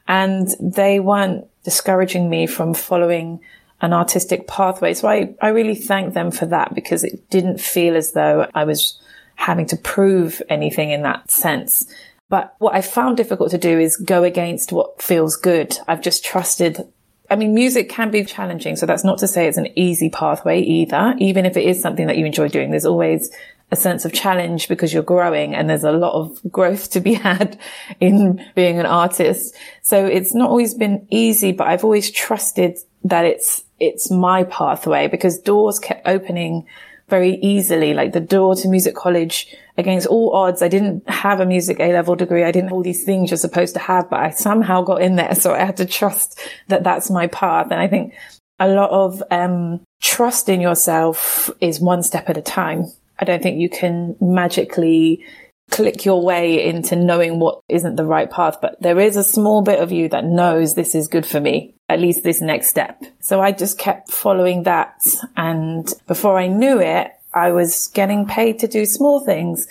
And 0.08 0.50
they 0.60 1.00
weren't 1.00 1.48
discouraging 1.64 2.30
me 2.30 2.46
from 2.46 2.76
following 2.76 3.40
an 3.84 3.92
artistic 3.92 4.48
pathway. 4.48 4.94
So 4.94 5.10
I, 5.10 5.36
I 5.42 5.50
really 5.50 5.76
thank 5.76 6.14
them 6.14 6.32
for 6.32 6.46
that 6.48 6.74
because 6.74 7.04
it 7.04 7.30
didn't 7.30 7.60
feel 7.60 7.98
as 7.98 8.14
though 8.14 8.48
I 8.56 8.64
was 8.64 9.00
having 9.36 9.66
to 9.68 9.78
prove 9.78 10.42
anything 10.50 10.92
in 10.92 11.04
that 11.04 11.30
sense. 11.30 11.86
But 12.30 12.56
what 12.60 12.74
I 12.74 12.82
found 12.82 13.18
difficult 13.18 13.52
to 13.52 13.58
do 13.58 13.78
is 13.78 13.98
go 13.98 14.24
against 14.24 14.72
what 14.72 15.02
feels 15.02 15.36
good. 15.36 15.78
I've 15.86 16.02
just 16.02 16.24
trusted. 16.24 16.80
I 17.30 17.36
mean, 17.36 17.54
music 17.54 17.90
can 17.90 18.10
be 18.10 18.24
challenging. 18.24 18.78
So 18.78 18.86
that's 18.86 19.04
not 19.04 19.18
to 19.18 19.28
say 19.28 19.48
it's 19.48 19.58
an 19.58 19.78
easy 19.78 20.10
pathway 20.10 20.62
either. 20.62 21.14
Even 21.18 21.46
if 21.46 21.58
it 21.58 21.66
is 21.66 21.82
something 21.82 22.08
that 22.08 22.18
you 22.18 22.26
enjoy 22.26 22.48
doing, 22.48 22.72
there's 22.72 22.86
always 22.86 23.30
a 23.70 23.76
sense 23.76 24.06
of 24.06 24.14
challenge 24.14 24.70
because 24.70 24.94
you're 24.94 25.04
growing 25.04 25.54
and 25.54 25.70
there's 25.70 25.84
a 25.84 25.92
lot 25.92 26.14
of 26.14 26.40
growth 26.50 26.92
to 26.92 27.02
be 27.02 27.14
had 27.30 27.60
in 28.00 28.46
being 28.56 28.80
an 28.80 28.86
artist. 28.86 29.54
So 29.82 30.06
it's 30.06 30.34
not 30.34 30.50
always 30.50 30.74
been 30.74 31.06
easy, 31.10 31.52
but 31.52 31.68
I've 31.68 31.84
always 31.84 32.10
trusted 32.10 32.78
that 33.04 33.26
it's 33.26 33.63
it's 33.80 34.12
my 34.12 34.44
pathway 34.44 35.08
because 35.08 35.40
doors 35.40 35.80
kept 35.80 36.08
opening 36.08 36.66
very 37.10 37.36
easily, 37.36 37.94
like 37.94 38.14
the 38.14 38.20
door 38.20 38.56
to 38.56 38.68
music 38.68 38.96
college 38.96 39.54
against 39.78 40.08
all 40.08 40.34
odds. 40.34 40.62
I 40.62 40.68
didn't 40.68 41.08
have 41.10 41.40
a 41.40 41.46
music 41.46 41.80
A 41.80 41.92
level 41.92 42.16
degree. 42.16 42.44
I 42.44 42.52
didn't 42.52 42.70
have 42.70 42.74
all 42.74 42.84
these 42.84 43.04
things 43.04 43.30
you're 43.30 43.38
supposed 43.38 43.74
to 43.76 43.80
have, 43.80 44.10
but 44.10 44.20
I 44.20 44.30
somehow 44.32 44.82
got 44.82 45.02
in 45.02 45.16
there. 45.16 45.36
So 45.44 45.54
I 45.54 45.60
had 45.60 45.78
to 45.78 45.86
trust 45.86 46.40
that 46.70 46.84
that's 46.84 47.10
my 47.10 47.28
path. 47.28 47.68
And 47.72 47.80
I 47.80 47.88
think 47.88 48.14
a 48.60 48.68
lot 48.68 48.90
of, 48.90 49.22
um, 49.32 49.82
trust 50.02 50.48
in 50.50 50.62
yourself 50.62 51.50
is 51.60 51.80
one 51.80 52.04
step 52.04 52.30
at 52.30 52.38
a 52.38 52.42
time. 52.42 52.86
I 53.20 53.26
don't 53.26 53.44
think 53.44 53.60
you 53.60 53.70
can 53.70 54.16
magically 54.20 55.24
click 55.72 56.06
your 56.06 56.22
way 56.22 56.64
into 56.64 56.96
knowing 56.96 57.40
what 57.40 57.62
isn't 57.68 57.96
the 57.96 58.06
right 58.06 58.30
path, 58.30 58.58
but 58.62 58.80
there 58.82 59.00
is 59.00 59.16
a 59.16 59.24
small 59.24 59.62
bit 59.62 59.80
of 59.80 59.92
you 59.92 60.10
that 60.10 60.26
knows 60.26 60.76
this 60.76 60.94
is 60.94 61.08
good 61.08 61.26
for 61.26 61.40
me, 61.40 61.74
at 61.90 62.00
least 62.00 62.24
this 62.24 62.42
next 62.42 62.70
step. 62.70 63.02
So 63.20 63.42
I 63.42 63.52
just 63.52 63.78
kept 63.78 64.12
following 64.12 64.64
that. 64.64 65.02
And 65.36 65.92
before 66.08 66.38
I 66.38 66.48
knew 66.48 66.80
it, 66.80 67.12
I 67.34 67.52
was 67.52 67.88
getting 67.88 68.28
paid 68.28 68.60
to 68.60 68.68
do 68.68 68.86
small 68.86 69.26
things, 69.26 69.68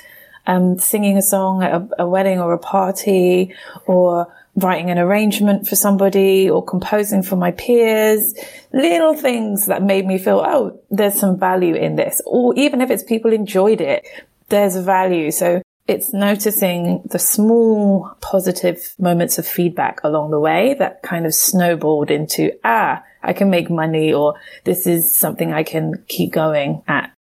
um, 0.46 0.78
singing 0.78 1.16
a 1.16 1.22
song 1.22 1.62
at 1.62 1.72
a, 1.72 1.88
a 2.00 2.08
wedding 2.08 2.40
or 2.40 2.52
a 2.52 2.58
party 2.58 3.54
or 3.86 4.34
writing 4.56 4.90
an 4.90 4.98
arrangement 4.98 5.66
for 5.66 5.76
somebody 5.76 6.50
or 6.50 6.64
composing 6.64 7.22
for 7.22 7.36
my 7.36 7.52
peers, 7.52 8.34
little 8.72 9.14
things 9.14 9.66
that 9.66 9.82
made 9.82 10.04
me 10.04 10.18
feel, 10.18 10.42
oh, 10.44 10.78
there's 10.90 11.18
some 11.18 11.38
value 11.38 11.74
in 11.74 11.96
this. 11.96 12.20
Or 12.26 12.54
even 12.56 12.80
if 12.80 12.90
it's 12.90 13.04
people 13.04 13.32
enjoyed 13.32 13.80
it, 13.80 14.04
there's 14.48 14.76
value. 14.76 15.30
So 15.30 15.62
it's 15.86 16.12
noticing 16.12 17.02
the 17.04 17.18
small 17.18 18.16
positive 18.20 18.94
moments 18.98 19.38
of 19.38 19.46
feedback 19.46 20.02
along 20.04 20.30
the 20.30 20.38
way 20.38 20.74
that 20.78 21.02
kind 21.02 21.26
of 21.26 21.34
snowballed 21.34 22.10
into, 22.10 22.52
ah, 22.64 23.02
I 23.22 23.32
can 23.32 23.50
make 23.50 23.70
money 23.70 24.12
or 24.12 24.34
this 24.64 24.86
is 24.86 25.14
something 25.14 25.52
I 25.52 25.62
can 25.62 26.04
keep 26.08 26.32
going 26.32 26.82
at. 26.86 27.12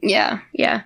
Yeah, 0.00 0.40
yeah. 0.52 0.82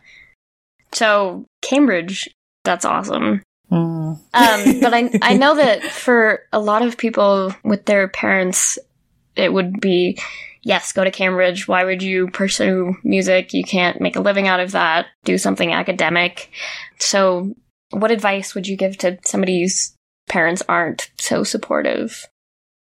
So 0.93 1.47
Cambridge, 1.62 2.29
that's 2.64 2.85
awesome. 2.85 3.43
Mm. 3.73 4.19
um, 4.35 4.81
but 4.81 4.93
I 4.95 5.11
I 5.23 5.37
know 5.37 5.55
that 5.57 5.83
for 5.83 6.43
a 6.53 6.61
lot 6.61 6.83
of 6.83 6.99
people 6.99 7.53
with 7.64 7.87
their 7.87 8.09
parents, 8.09 8.79
it 9.37 9.53
would 9.53 9.81
be 9.81 10.19
yes, 10.64 10.92
go 10.92 11.04
to 11.04 11.11
Cambridge. 11.11 11.68
Why 11.68 11.85
would 11.85 12.02
you 12.02 12.28
pursue 12.28 12.97
music? 13.04 13.54
You 13.54 13.62
can't 13.62 14.00
make 14.00 14.16
a 14.16 14.21
living 14.21 14.49
out 14.49 14.61
of 14.61 14.73
that. 14.73 15.06
Do 15.25 15.38
something 15.38 15.73
academic. 15.73 16.50
So, 16.99 17.54
what 17.90 18.11
advice 18.11 18.54
would 18.54 18.66
you 18.66 18.76
give 18.76 18.99
to 18.99 19.18
somebody 19.25 19.62
whose 19.62 19.94
parents 20.28 20.62
aren't 20.68 21.11
so 21.18 21.44
supportive? 21.44 22.26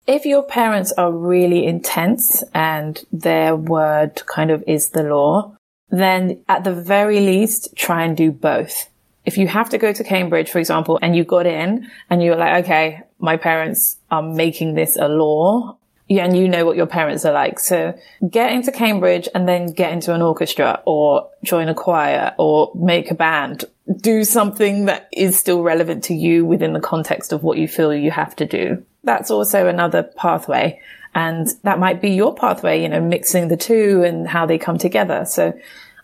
If 0.07 0.25
your 0.25 0.43
parents 0.43 0.91
are 0.93 1.11
really 1.11 1.65
intense 1.65 2.43
and 2.53 3.01
their 3.11 3.55
word 3.55 4.23
kind 4.25 4.49
of 4.49 4.63
is 4.65 4.89
the 4.89 5.03
law, 5.03 5.55
then 5.89 6.43
at 6.47 6.63
the 6.63 6.73
very 6.73 7.19
least, 7.19 7.75
try 7.75 8.03
and 8.03 8.17
do 8.17 8.31
both. 8.31 8.89
If 9.25 9.37
you 9.37 9.47
have 9.47 9.69
to 9.69 9.77
go 9.77 9.93
to 9.93 10.03
Cambridge, 10.03 10.49
for 10.49 10.59
example, 10.59 10.97
and 11.01 11.15
you 11.15 11.23
got 11.23 11.45
in 11.45 11.89
and 12.09 12.23
you're 12.23 12.35
like, 12.35 12.63
okay, 12.63 13.01
my 13.19 13.37
parents 13.37 13.97
are 14.09 14.23
making 14.23 14.73
this 14.73 14.95
a 14.95 15.07
law. 15.07 15.77
Yeah, 16.09 16.25
and 16.25 16.35
you 16.35 16.49
know 16.49 16.65
what 16.65 16.75
your 16.75 16.87
parents 16.87 17.23
are 17.23 17.31
like. 17.31 17.59
So 17.59 17.97
get 18.27 18.51
into 18.51 18.71
Cambridge 18.71 19.29
and 19.35 19.47
then 19.47 19.67
get 19.67 19.91
into 19.93 20.13
an 20.13 20.23
orchestra 20.23 20.81
or 20.85 21.29
join 21.43 21.69
a 21.69 21.75
choir 21.75 22.33
or 22.39 22.71
make 22.73 23.11
a 23.11 23.15
band. 23.15 23.65
Do 24.01 24.23
something 24.23 24.85
that 24.85 25.07
is 25.13 25.37
still 25.37 25.61
relevant 25.61 26.05
to 26.05 26.15
you 26.15 26.45
within 26.45 26.73
the 26.73 26.79
context 26.79 27.31
of 27.31 27.43
what 27.43 27.59
you 27.59 27.67
feel 27.67 27.93
you 27.93 28.09
have 28.09 28.35
to 28.37 28.45
do. 28.47 28.83
That's 29.03 29.29
also 29.29 29.67
another 29.67 30.01
pathway. 30.01 30.81
And 31.13 31.47
that 31.61 31.77
might 31.77 32.01
be 32.01 32.11
your 32.11 32.33
pathway, 32.33 32.81
you 32.81 32.89
know, 32.89 33.01
mixing 33.01 33.47
the 33.47 33.57
two 33.57 34.03
and 34.03 34.27
how 34.27 34.47
they 34.47 34.57
come 34.57 34.79
together. 34.79 35.25
So, 35.25 35.53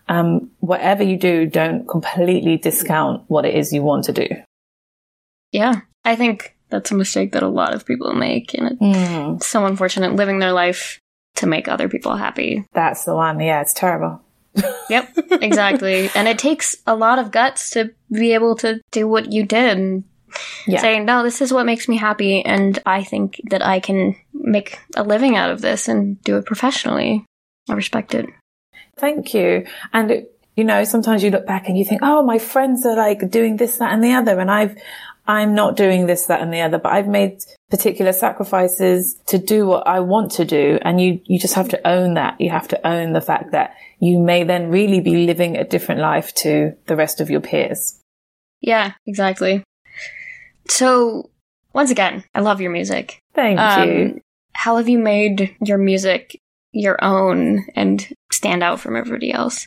um, 0.08 0.50
whatever 0.60 1.02
you 1.02 1.16
do, 1.16 1.46
don't 1.46 1.88
completely 1.88 2.58
discount 2.58 3.24
what 3.26 3.44
it 3.44 3.56
is 3.56 3.72
you 3.72 3.82
want 3.82 4.04
to 4.04 4.12
do. 4.12 4.28
Yeah. 5.50 5.80
I 6.04 6.14
think 6.14 6.55
that's 6.68 6.90
a 6.90 6.94
mistake 6.94 7.32
that 7.32 7.42
a 7.42 7.48
lot 7.48 7.74
of 7.74 7.86
people 7.86 8.12
make, 8.12 8.54
and 8.54 8.72
it's 8.72 8.80
mm. 8.80 9.42
so 9.42 9.66
unfortunate 9.66 10.14
living 10.14 10.38
their 10.38 10.52
life 10.52 11.00
to 11.36 11.46
make 11.46 11.68
other 11.68 11.88
people 11.88 12.16
happy. 12.16 12.64
That's 12.72 13.04
the 13.04 13.14
one. 13.14 13.40
Yeah, 13.40 13.60
it's 13.60 13.72
terrible. 13.72 14.22
yep, 14.90 15.12
exactly. 15.30 16.10
and 16.14 16.26
it 16.26 16.38
takes 16.38 16.76
a 16.86 16.96
lot 16.96 17.18
of 17.18 17.30
guts 17.30 17.70
to 17.70 17.92
be 18.10 18.32
able 18.32 18.56
to 18.56 18.80
do 18.90 19.06
what 19.06 19.30
you 19.32 19.44
did 19.44 20.02
yeah. 20.66 20.80
saying, 20.80 21.04
no, 21.04 21.22
this 21.22 21.40
is 21.40 21.52
what 21.52 21.66
makes 21.66 21.88
me 21.88 21.96
happy. 21.96 22.44
And 22.44 22.78
I 22.86 23.02
think 23.02 23.40
that 23.50 23.64
I 23.64 23.80
can 23.80 24.16
make 24.32 24.78
a 24.96 25.02
living 25.02 25.36
out 25.36 25.50
of 25.50 25.60
this 25.60 25.88
and 25.88 26.20
do 26.22 26.36
it 26.36 26.46
professionally. 26.46 27.24
I 27.68 27.74
respect 27.74 28.14
it. 28.14 28.26
Thank 28.96 29.34
you. 29.34 29.66
And, 29.92 30.26
you 30.56 30.64
know, 30.64 30.84
sometimes 30.84 31.22
you 31.22 31.30
look 31.30 31.46
back 31.46 31.68
and 31.68 31.76
you 31.76 31.84
think, 31.84 32.00
oh, 32.02 32.22
my 32.22 32.38
friends 32.38 32.86
are 32.86 32.96
like 32.96 33.30
doing 33.30 33.56
this, 33.56 33.78
that 33.78 33.92
and 33.92 34.02
the 34.02 34.12
other. 34.12 34.38
And 34.38 34.50
I've, 34.50 34.76
I'm 35.28 35.54
not 35.54 35.76
doing 35.76 36.06
this, 36.06 36.26
that 36.26 36.40
and 36.40 36.52
the 36.52 36.60
other, 36.60 36.78
but 36.78 36.92
I've 36.92 37.08
made 37.08 37.40
particular 37.70 38.12
sacrifices 38.12 39.20
to 39.26 39.38
do 39.38 39.66
what 39.66 39.86
I 39.86 40.00
want 40.00 40.32
to 40.32 40.44
do. 40.44 40.78
And 40.82 41.00
you, 41.00 41.20
you 41.24 41.38
just 41.38 41.54
have 41.54 41.68
to 41.70 41.86
own 41.86 42.14
that. 42.14 42.40
You 42.40 42.50
have 42.50 42.68
to 42.68 42.86
own 42.86 43.12
the 43.12 43.20
fact 43.20 43.52
that 43.52 43.74
you 43.98 44.20
may 44.20 44.44
then 44.44 44.70
really 44.70 45.00
be 45.00 45.26
living 45.26 45.56
a 45.56 45.64
different 45.64 46.00
life 46.00 46.34
to 46.36 46.74
the 46.86 46.96
rest 46.96 47.20
of 47.20 47.30
your 47.30 47.40
peers. 47.40 47.98
Yeah, 48.60 48.92
exactly. 49.06 49.62
So 50.68 51.30
once 51.72 51.90
again, 51.90 52.24
I 52.34 52.40
love 52.40 52.60
your 52.60 52.70
music. 52.70 53.18
Thank 53.34 53.58
um, 53.58 53.88
you. 53.88 54.20
How 54.54 54.76
have 54.76 54.88
you 54.88 54.98
made 54.98 55.54
your 55.60 55.78
music 55.78 56.40
your 56.72 57.02
own 57.02 57.66
and 57.74 58.06
stand 58.32 58.62
out 58.62 58.80
from 58.80 58.96
everybody 58.96 59.32
else? 59.32 59.66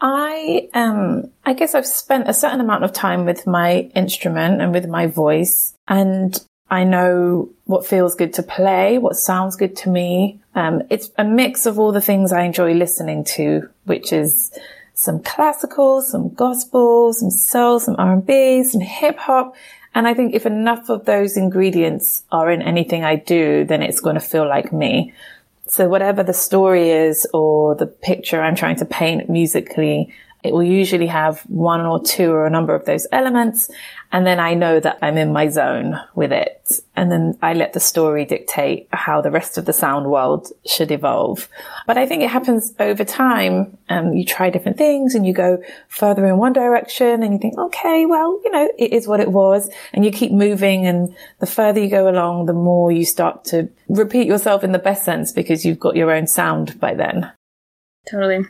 I 0.00 0.68
um 0.74 1.30
I 1.44 1.52
guess 1.52 1.74
I've 1.74 1.86
spent 1.86 2.28
a 2.28 2.34
certain 2.34 2.60
amount 2.60 2.84
of 2.84 2.92
time 2.92 3.24
with 3.24 3.46
my 3.46 3.90
instrument 3.94 4.62
and 4.62 4.72
with 4.72 4.86
my 4.86 5.06
voice 5.06 5.74
and 5.88 6.38
I 6.70 6.84
know 6.84 7.50
what 7.64 7.84
feels 7.84 8.14
good 8.14 8.32
to 8.34 8.44
play, 8.44 8.98
what 8.98 9.16
sounds 9.16 9.56
good 9.56 9.76
to 9.78 9.90
me. 9.90 10.40
Um, 10.54 10.82
it's 10.88 11.10
a 11.18 11.24
mix 11.24 11.66
of 11.66 11.80
all 11.80 11.90
the 11.90 12.00
things 12.00 12.32
I 12.32 12.42
enjoy 12.42 12.74
listening 12.74 13.24
to, 13.36 13.68
which 13.84 14.12
is 14.12 14.56
some 14.94 15.20
classical, 15.20 16.00
some 16.00 16.32
gospel, 16.32 17.12
some 17.12 17.30
soul, 17.30 17.80
some 17.80 17.96
R&B, 17.98 18.62
some 18.62 18.80
hip 18.80 19.18
hop. 19.18 19.56
And 19.94 20.06
I 20.06 20.14
think 20.14 20.34
if 20.34 20.46
enough 20.46 20.88
of 20.88 21.06
those 21.06 21.36
ingredients 21.36 22.22
are 22.30 22.50
in 22.50 22.62
anything 22.62 23.04
I 23.04 23.16
do, 23.16 23.64
then 23.64 23.82
it's 23.82 24.00
going 24.00 24.14
to 24.14 24.20
feel 24.20 24.46
like 24.46 24.72
me. 24.72 25.12
So 25.70 25.88
whatever 25.88 26.24
the 26.24 26.34
story 26.34 26.90
is 26.90 27.28
or 27.32 27.76
the 27.76 27.86
picture 27.86 28.42
I'm 28.42 28.56
trying 28.56 28.74
to 28.78 28.84
paint 28.84 29.30
musically, 29.30 30.12
it 30.42 30.52
will 30.52 30.62
usually 30.62 31.06
have 31.06 31.40
one 31.42 31.82
or 31.82 32.02
two 32.02 32.32
or 32.32 32.46
a 32.46 32.50
number 32.50 32.74
of 32.74 32.84
those 32.86 33.06
elements. 33.12 33.70
And 34.12 34.26
then 34.26 34.40
I 34.40 34.54
know 34.54 34.80
that 34.80 34.98
I'm 35.02 35.16
in 35.16 35.32
my 35.32 35.48
zone 35.48 36.00
with 36.14 36.32
it. 36.32 36.80
And 36.96 37.12
then 37.12 37.38
I 37.42 37.52
let 37.52 37.74
the 37.74 37.80
story 37.80 38.24
dictate 38.24 38.88
how 38.90 39.20
the 39.20 39.30
rest 39.30 39.58
of 39.58 39.66
the 39.66 39.72
sound 39.72 40.10
world 40.10 40.48
should 40.66 40.90
evolve. 40.90 41.48
But 41.86 41.98
I 41.98 42.06
think 42.06 42.22
it 42.22 42.30
happens 42.30 42.74
over 42.80 43.04
time. 43.04 43.76
Um, 43.88 44.14
you 44.14 44.24
try 44.24 44.50
different 44.50 44.78
things 44.78 45.14
and 45.14 45.26
you 45.26 45.32
go 45.32 45.62
further 45.88 46.26
in 46.26 46.38
one 46.38 46.54
direction 46.54 47.22
and 47.22 47.34
you 47.34 47.38
think, 47.38 47.58
okay, 47.58 48.06
well, 48.06 48.40
you 48.42 48.50
know, 48.50 48.68
it 48.78 48.92
is 48.92 49.06
what 49.06 49.20
it 49.20 49.30
was. 49.30 49.70
And 49.92 50.04
you 50.04 50.10
keep 50.10 50.32
moving. 50.32 50.86
And 50.86 51.14
the 51.38 51.46
further 51.46 51.80
you 51.80 51.90
go 51.90 52.08
along, 52.08 52.46
the 52.46 52.52
more 52.52 52.90
you 52.90 53.04
start 53.04 53.44
to 53.46 53.68
repeat 53.88 54.26
yourself 54.26 54.64
in 54.64 54.72
the 54.72 54.78
best 54.78 55.04
sense 55.04 55.32
because 55.32 55.64
you've 55.64 55.80
got 55.80 55.96
your 55.96 56.10
own 56.10 56.26
sound 56.26 56.80
by 56.80 56.94
then. 56.94 57.30
Totally. 58.10 58.46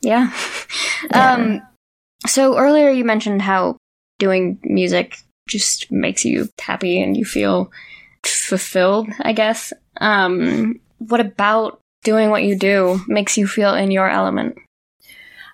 Yeah. 0.00 0.32
yeah. 1.10 1.32
Um, 1.32 1.62
so 2.26 2.58
earlier 2.58 2.90
you 2.90 3.04
mentioned 3.04 3.42
how 3.42 3.76
doing 4.18 4.58
music 4.62 5.18
just 5.48 5.90
makes 5.90 6.24
you 6.24 6.48
happy 6.60 7.00
and 7.00 7.16
you 7.16 7.24
feel 7.24 7.70
fulfilled, 8.24 9.08
I 9.20 9.32
guess. 9.32 9.72
Um, 10.00 10.80
what 10.98 11.20
about 11.20 11.80
doing 12.04 12.30
what 12.30 12.44
you 12.44 12.56
do 12.56 13.00
makes 13.08 13.36
you 13.36 13.46
feel 13.46 13.74
in 13.74 13.90
your 13.90 14.08
element? 14.08 14.58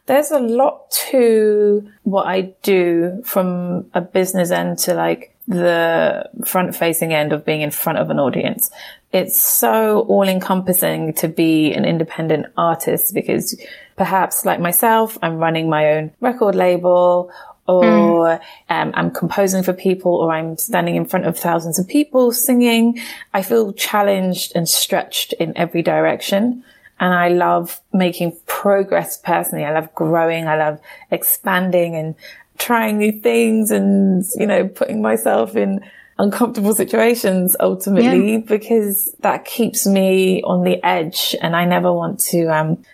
There's 0.06 0.30
a 0.30 0.38
lot 0.38 0.90
to 1.10 1.88
what 2.02 2.26
I 2.26 2.54
do 2.62 3.22
from 3.24 3.90
a 3.94 4.02
business 4.02 4.50
end 4.50 4.78
to 4.80 4.94
like 4.94 5.34
the 5.46 6.28
front 6.44 6.74
facing 6.74 7.14
end 7.14 7.32
of 7.32 7.44
being 7.44 7.62
in 7.62 7.70
front 7.70 7.98
of 7.98 8.10
an 8.10 8.18
audience. 8.18 8.70
It's 9.14 9.40
so 9.40 10.00
all 10.00 10.28
encompassing 10.28 11.12
to 11.14 11.28
be 11.28 11.72
an 11.72 11.84
independent 11.84 12.46
artist 12.56 13.14
because 13.14 13.56
perhaps 13.94 14.44
like 14.44 14.58
myself, 14.58 15.16
I'm 15.22 15.36
running 15.36 15.68
my 15.70 15.92
own 15.92 16.10
record 16.20 16.56
label 16.56 17.30
or 17.68 17.84
mm. 17.84 18.40
um, 18.68 18.90
I'm 18.92 19.12
composing 19.12 19.62
for 19.62 19.72
people 19.72 20.16
or 20.16 20.32
I'm 20.32 20.58
standing 20.58 20.96
in 20.96 21.04
front 21.04 21.26
of 21.26 21.38
thousands 21.38 21.78
of 21.78 21.86
people 21.86 22.32
singing. 22.32 22.98
I 23.32 23.42
feel 23.42 23.72
challenged 23.72 24.50
and 24.56 24.68
stretched 24.68 25.32
in 25.34 25.56
every 25.56 25.82
direction. 25.82 26.64
And 26.98 27.14
I 27.14 27.28
love 27.28 27.80
making 27.92 28.36
progress 28.46 29.16
personally. 29.16 29.64
I 29.64 29.72
love 29.72 29.94
growing. 29.94 30.48
I 30.48 30.56
love 30.56 30.80
expanding 31.12 31.94
and 31.94 32.16
trying 32.58 32.98
new 32.98 33.12
things 33.12 33.70
and, 33.70 34.24
you 34.34 34.48
know, 34.48 34.66
putting 34.66 35.02
myself 35.02 35.54
in 35.54 35.84
uncomfortable 36.18 36.74
situations 36.74 37.56
ultimately 37.58 38.32
yeah. 38.32 38.38
because 38.38 39.14
that 39.20 39.44
keeps 39.44 39.86
me 39.86 40.42
on 40.42 40.62
the 40.62 40.82
edge 40.84 41.34
and 41.40 41.56
I 41.56 41.64
never 41.64 41.92
want 41.92 42.20
to, 42.30 42.46
um, 42.46 42.84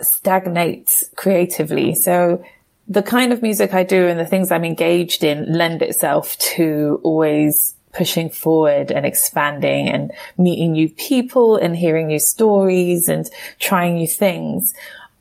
stagnate 0.00 1.02
creatively. 1.16 1.94
So 1.94 2.44
the 2.88 3.02
kind 3.02 3.32
of 3.32 3.42
music 3.42 3.74
I 3.74 3.84
do 3.84 4.06
and 4.06 4.18
the 4.18 4.26
things 4.26 4.50
I'm 4.50 4.64
engaged 4.64 5.24
in 5.24 5.52
lend 5.52 5.82
itself 5.82 6.38
to 6.38 7.00
always 7.02 7.74
pushing 7.92 8.30
forward 8.30 8.90
and 8.90 9.04
expanding 9.04 9.88
and 9.88 10.12
meeting 10.36 10.72
new 10.72 10.88
people 10.88 11.56
and 11.56 11.76
hearing 11.76 12.06
new 12.06 12.18
stories 12.18 13.08
and 13.08 13.28
trying 13.58 13.94
new 13.94 14.06
things. 14.06 14.74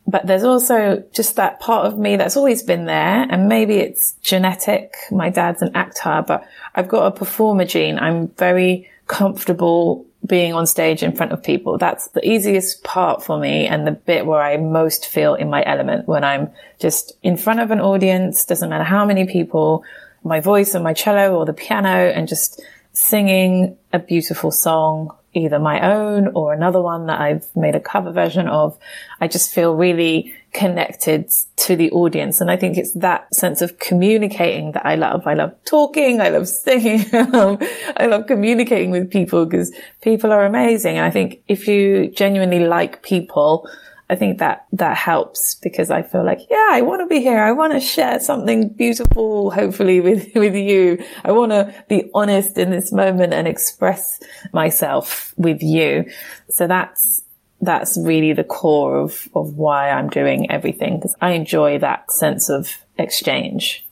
But 0.10 0.26
there's 0.26 0.46
also 0.46 1.04
just 1.12 1.36
that 1.36 1.60
part 1.60 1.86
of 1.86 2.00
me 2.00 2.16
that's 2.16 2.38
always 2.38 2.64
been 2.64 2.86
there. 2.86 3.28
And 3.30 3.50
maybe 3.50 3.76
it's 3.76 4.14
genetic. 4.22 4.96
My 5.12 5.30
dad's 5.30 5.62
an 5.62 5.76
actor, 5.76 6.24
but 6.26 6.48
I've 6.74 6.88
got 6.88 7.08
a 7.08 7.12
performer 7.12 7.66
gene. 7.66 8.00
I'm 8.00 8.30
very 8.30 8.90
comfortable 9.08 10.06
being 10.26 10.54
on 10.54 10.66
stage 10.66 11.04
in 11.04 11.16
front 11.16 11.32
of 11.32 11.44
people. 11.44 11.78
That's 11.78 12.08
the 12.10 12.28
easiest 12.28 12.84
part 12.84 13.24
for 13.24 13.38
me 13.38 13.68
and 13.68 13.86
the 13.86 13.92
bit 13.92 14.26
where 14.26 14.42
I 14.42 14.58
most 14.58 15.08
feel 15.08 15.36
in 15.36 15.50
my 15.50 15.64
element 15.66 16.08
when 16.08 16.24
I'm 16.24 16.52
just 16.80 17.14
in 17.22 17.38
front 17.38 17.60
of 17.60 17.72
an 17.72 17.80
audience. 17.80 18.46
Doesn't 18.46 18.70
matter 18.70 18.84
how 18.84 19.06
many 19.06 19.26
people, 19.26 19.84
my 20.24 20.40
voice 20.40 20.76
or 20.76 20.80
my 20.80 20.94
cello 20.94 21.36
or 21.38 21.46
the 21.46 21.54
piano 21.54 21.90
and 21.90 22.28
just 22.28 22.62
singing 22.94 23.78
a 23.94 24.00
beautiful 24.00 24.52
song 24.52 25.16
either 25.38 25.60
my 25.60 25.80
own 25.82 26.28
or 26.34 26.54
another 26.54 26.82
one 26.82 27.08
that 27.08 27.20
I've 27.20 27.46
made 27.56 27.76
a 27.76 27.80
cover 27.80 28.12
version 28.12 28.48
of. 28.48 28.78
I 29.22 29.28
just 29.28 29.54
feel 29.54 29.76
really 29.76 30.34
connected 30.54 31.32
to 31.58 31.76
the 31.76 31.92
audience. 31.92 32.42
And 32.42 32.50
I 32.50 32.58
think 32.58 32.78
it's 32.78 32.94
that 32.94 33.34
sense 33.34 33.62
of 33.62 33.80
communicating 33.80 34.72
that 34.72 34.86
I 34.86 34.96
love. 34.96 35.28
I 35.28 35.34
love 35.34 35.54
talking. 35.66 36.20
I 36.20 36.30
love 36.30 36.48
singing. 36.48 37.06
I 37.14 38.08
love 38.08 38.28
communicating 38.28 38.92
with 38.92 39.12
people 39.12 39.46
because 39.46 39.72
people 40.02 40.32
are 40.32 40.46
amazing. 40.46 40.98
And 40.98 41.06
I 41.06 41.12
think 41.12 41.42
if 41.48 41.68
you 41.68 42.10
genuinely 42.10 42.66
like 42.66 43.04
people, 43.04 43.70
I 44.10 44.16
think 44.16 44.40
that 44.40 44.68
that 44.72 44.96
helps 44.96 45.56
because 45.56 45.92
I 45.92 46.02
feel 46.02 46.24
like, 46.24 46.40
yeah, 46.50 46.70
I 46.72 46.82
want 46.82 47.02
to 47.02 47.08
be 47.08 47.20
here. 47.20 47.40
I 47.40 47.52
want 47.52 47.74
to 47.74 47.82
share 47.82 48.20
something 48.22 48.70
beautiful, 48.70 49.52
hopefully 49.52 50.00
with, 50.00 50.30
with 50.36 50.56
you. 50.56 51.04
I 51.26 51.34
want 51.34 51.52
to 51.52 51.74
be 51.90 52.10
honest 52.14 52.58
in 52.58 52.70
this 52.70 52.92
moment 52.92 53.34
and 53.34 53.48
express 53.48 54.20
myself 54.54 55.34
with 55.38 55.62
you. 55.62 56.06
So 56.50 56.68
that's 56.68 57.24
that's 57.60 57.98
really 57.98 58.34
the 58.34 58.44
core 58.44 59.00
of, 59.00 59.28
of 59.34 59.56
why 59.56 59.90
I'm 59.90 60.10
doing 60.10 60.52
everything 60.52 60.98
because 60.98 61.16
I 61.20 61.32
enjoy 61.32 61.80
that 61.80 62.12
sense 62.12 62.50
of 62.50 62.70
exchange. 63.00 63.84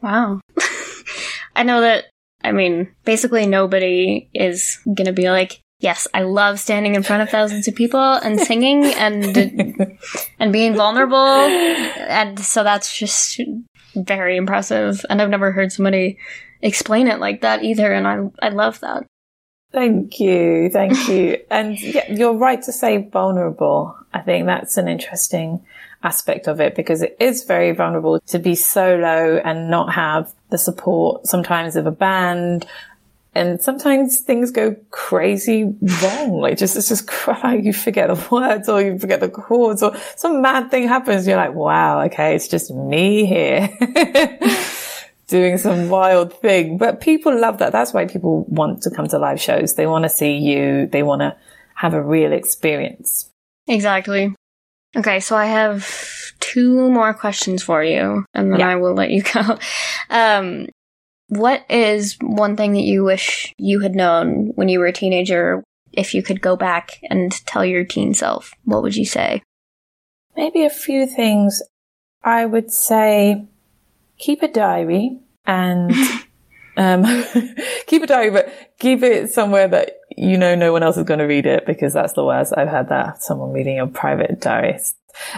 Wow. 0.00 0.40
I 1.56 1.64
know 1.64 1.80
that, 1.80 2.04
I 2.42 2.52
mean, 2.52 2.94
basically 3.04 3.46
nobody 3.46 4.28
is 4.32 4.78
going 4.84 5.06
to 5.06 5.12
be 5.12 5.28
like, 5.28 5.63
yes, 5.84 6.08
I 6.14 6.22
love 6.22 6.58
standing 6.58 6.94
in 6.94 7.02
front 7.02 7.22
of 7.22 7.28
thousands 7.28 7.68
of 7.68 7.74
people 7.74 8.00
and 8.00 8.40
singing 8.40 8.86
and, 8.86 9.98
and 10.40 10.52
being 10.52 10.74
vulnerable. 10.74 11.16
And 11.16 12.40
so 12.40 12.64
that's 12.64 12.98
just 12.98 13.40
very 13.94 14.36
impressive. 14.36 15.04
And 15.08 15.20
I've 15.20 15.28
never 15.28 15.52
heard 15.52 15.70
somebody 15.70 16.18
explain 16.62 17.06
it 17.06 17.20
like 17.20 17.42
that 17.42 17.62
either. 17.62 17.92
And 17.92 18.08
I, 18.08 18.46
I 18.46 18.48
love 18.48 18.80
that. 18.80 19.04
Thank 19.72 20.18
you. 20.20 20.70
Thank 20.70 21.08
you. 21.08 21.38
and 21.50 21.78
yeah, 21.78 22.10
you're 22.10 22.36
right 22.36 22.62
to 22.62 22.72
say 22.72 23.08
vulnerable. 23.12 23.94
I 24.12 24.20
think 24.20 24.46
that's 24.46 24.78
an 24.78 24.88
interesting 24.88 25.64
aspect 26.02 26.46
of 26.46 26.60
it 26.60 26.74
because 26.74 27.02
it 27.02 27.16
is 27.20 27.44
very 27.44 27.72
vulnerable 27.72 28.20
to 28.20 28.38
be 28.38 28.54
solo 28.54 29.38
and 29.44 29.70
not 29.70 29.92
have 29.92 30.32
the 30.50 30.58
support 30.58 31.26
sometimes 31.26 31.76
of 31.76 31.86
a 31.86 31.90
band. 31.90 32.66
And 33.34 33.60
sometimes 33.60 34.20
things 34.20 34.50
go 34.50 34.76
crazy 34.90 35.64
wrong. 36.02 36.40
Like 36.40 36.56
just, 36.56 36.76
it's 36.76 36.88
just 36.88 37.06
cry. 37.08 37.54
You 37.54 37.72
forget 37.72 38.08
the 38.08 38.28
words 38.30 38.68
or 38.68 38.80
you 38.80 38.98
forget 38.98 39.20
the 39.20 39.28
chords 39.28 39.82
or 39.82 39.96
some 40.16 40.40
mad 40.40 40.70
thing 40.70 40.86
happens. 40.88 41.26
You're 41.26 41.36
like, 41.36 41.54
wow, 41.54 42.02
okay, 42.02 42.34
it's 42.34 42.48
just 42.48 42.70
me 42.70 43.26
here. 43.26 43.68
doing 45.26 45.58
some 45.58 45.88
wild 45.88 46.32
thing. 46.32 46.78
But 46.78 47.00
people 47.00 47.38
love 47.38 47.58
that. 47.58 47.72
That's 47.72 47.92
why 47.92 48.06
people 48.06 48.44
want 48.44 48.82
to 48.82 48.90
come 48.90 49.08
to 49.08 49.18
live 49.18 49.40
shows. 49.40 49.74
They 49.74 49.86
want 49.86 50.04
to 50.04 50.08
see 50.08 50.36
you. 50.36 50.86
They 50.86 51.02
want 51.02 51.20
to 51.20 51.36
have 51.74 51.94
a 51.94 52.02
real 52.02 52.32
experience. 52.32 53.30
Exactly. 53.66 54.34
Okay, 54.96 55.20
so 55.20 55.36
I 55.36 55.46
have 55.46 55.90
two 56.38 56.88
more 56.90 57.12
questions 57.14 57.62
for 57.62 57.82
you, 57.82 58.24
and 58.32 58.52
then 58.52 58.60
yeah. 58.60 58.68
I 58.68 58.76
will 58.76 58.94
let 58.94 59.10
you 59.10 59.22
go. 59.34 59.58
Um, 60.08 60.68
what 61.28 61.64
is 61.70 62.16
one 62.20 62.56
thing 62.56 62.72
that 62.72 62.82
you 62.82 63.04
wish 63.04 63.52
you 63.58 63.80
had 63.80 63.94
known 63.94 64.52
when 64.54 64.68
you 64.68 64.78
were 64.78 64.86
a 64.86 64.92
teenager? 64.92 65.62
If 65.92 66.14
you 66.14 66.22
could 66.22 66.40
go 66.40 66.56
back 66.56 66.98
and 67.08 67.32
tell 67.46 67.64
your 67.64 67.84
teen 67.84 68.14
self, 68.14 68.52
what 68.64 68.82
would 68.82 68.96
you 68.96 69.04
say? 69.04 69.42
Maybe 70.36 70.64
a 70.64 70.70
few 70.70 71.06
things. 71.06 71.62
I 72.22 72.46
would 72.46 72.72
say 72.72 73.46
keep 74.18 74.42
a 74.42 74.48
diary 74.48 75.20
and 75.46 75.92
um, 76.76 77.04
keep 77.86 78.02
a 78.02 78.06
diary, 78.06 78.30
but 78.30 78.52
keep 78.78 79.02
it 79.02 79.32
somewhere 79.32 79.68
that 79.68 79.98
you 80.16 80.36
know 80.36 80.54
no 80.54 80.72
one 80.72 80.82
else 80.82 80.96
is 80.96 81.04
going 81.04 81.20
to 81.20 81.26
read 81.26 81.46
it 81.46 81.66
because 81.66 81.92
that's 81.92 82.14
the 82.14 82.24
worst. 82.24 82.54
I've 82.56 82.68
had 82.68 82.88
that 82.88 83.22
someone 83.22 83.52
reading 83.52 83.76
your 83.76 83.86
private 83.86 84.40
diary. 84.40 84.78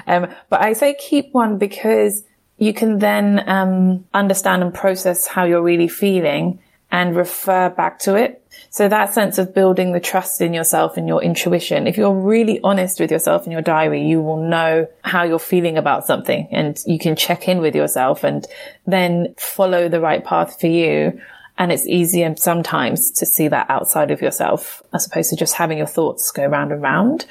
Um, 0.06 0.28
but 0.48 0.62
I 0.62 0.72
say 0.72 0.96
keep 0.98 1.32
one 1.32 1.58
because 1.58 2.24
you 2.58 2.72
can 2.72 2.98
then 2.98 3.48
um, 3.48 4.04
understand 4.14 4.62
and 4.62 4.72
process 4.72 5.26
how 5.26 5.44
you're 5.44 5.62
really 5.62 5.88
feeling 5.88 6.58
and 6.90 7.16
refer 7.16 7.68
back 7.70 7.98
to 7.98 8.14
it. 8.14 8.42
So 8.70 8.88
that 8.88 9.12
sense 9.12 9.38
of 9.38 9.54
building 9.54 9.92
the 9.92 10.00
trust 10.00 10.40
in 10.40 10.54
yourself 10.54 10.96
and 10.96 11.08
your 11.08 11.22
intuition. 11.22 11.86
If 11.86 11.96
you're 11.96 12.14
really 12.14 12.60
honest 12.62 13.00
with 13.00 13.10
yourself 13.10 13.44
in 13.44 13.52
your 13.52 13.60
diary, 13.60 14.06
you 14.06 14.22
will 14.22 14.48
know 14.48 14.88
how 15.02 15.24
you're 15.24 15.38
feeling 15.38 15.76
about 15.76 16.06
something 16.06 16.48
and 16.50 16.78
you 16.86 16.98
can 16.98 17.16
check 17.16 17.48
in 17.48 17.58
with 17.58 17.74
yourself 17.74 18.24
and 18.24 18.46
then 18.86 19.34
follow 19.36 19.88
the 19.88 20.00
right 20.00 20.24
path 20.24 20.60
for 20.60 20.68
you. 20.68 21.20
And 21.58 21.72
it's 21.72 21.86
easier 21.86 22.34
sometimes 22.36 23.10
to 23.12 23.26
see 23.26 23.48
that 23.48 23.68
outside 23.68 24.10
of 24.10 24.22
yourself 24.22 24.82
as 24.92 25.06
opposed 25.06 25.30
to 25.30 25.36
just 25.36 25.54
having 25.54 25.78
your 25.78 25.86
thoughts 25.86 26.30
go 26.30 26.46
round 26.46 26.72
and 26.72 26.82
round. 26.82 27.26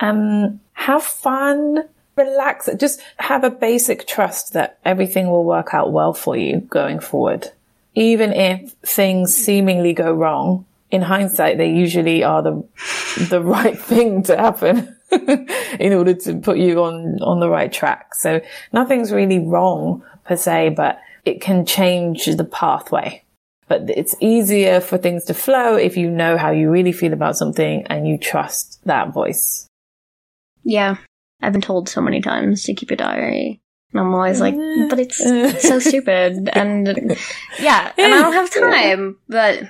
Um, 0.00 0.60
have 0.74 1.02
fun, 1.02 1.84
relax, 2.16 2.68
just 2.78 3.00
have 3.18 3.44
a 3.44 3.50
basic 3.50 4.06
trust 4.06 4.52
that 4.52 4.78
everything 4.84 5.30
will 5.30 5.44
work 5.44 5.74
out 5.74 5.92
well 5.92 6.12
for 6.12 6.36
you 6.36 6.60
going 6.60 7.00
forward 7.00 7.50
even 7.94 8.32
if 8.32 8.72
things 8.82 9.34
seemingly 9.34 9.92
go 9.92 10.12
wrong, 10.12 10.66
in 10.90 11.02
hindsight, 11.02 11.58
they 11.58 11.70
usually 11.70 12.22
are 12.22 12.42
the, 12.42 12.64
the 13.28 13.40
right 13.44 13.78
thing 13.78 14.22
to 14.24 14.36
happen 14.36 14.96
in 15.80 15.92
order 15.92 16.14
to 16.14 16.36
put 16.36 16.58
you 16.58 16.82
on, 16.82 17.20
on 17.22 17.40
the 17.40 17.48
right 17.48 17.72
track. 17.72 18.14
So 18.14 18.40
nothing's 18.72 19.12
really 19.12 19.38
wrong 19.38 20.04
per 20.24 20.36
se, 20.36 20.70
but 20.70 21.00
it 21.24 21.40
can 21.40 21.66
change 21.66 22.26
the 22.26 22.44
pathway. 22.44 23.22
But 23.66 23.88
it's 23.88 24.14
easier 24.20 24.80
for 24.80 24.98
things 24.98 25.24
to 25.24 25.34
flow 25.34 25.74
if 25.74 25.96
you 25.96 26.10
know 26.10 26.36
how 26.36 26.50
you 26.50 26.70
really 26.70 26.92
feel 26.92 27.12
about 27.12 27.36
something 27.36 27.86
and 27.86 28.06
you 28.06 28.18
trust 28.18 28.78
that 28.84 29.12
voice. 29.12 29.66
Yeah. 30.64 30.96
I've 31.44 31.52
been 31.52 31.60
told 31.60 31.88
so 31.88 32.00
many 32.00 32.20
times 32.22 32.64
to 32.64 32.74
keep 32.74 32.90
a 32.90 32.96
diary. 32.96 33.60
And 33.92 34.00
I'm 34.00 34.14
always 34.14 34.40
like, 34.40 34.54
but 34.88 34.98
it's 34.98 35.18
so 35.18 35.78
stupid. 35.78 36.48
And 36.52 37.16
yeah, 37.60 37.92
and 37.98 38.14
I 38.14 38.22
don't 38.22 38.32
have 38.32 38.50
time. 38.54 39.18
But 39.28 39.64